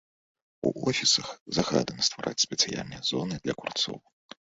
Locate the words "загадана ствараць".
1.59-2.43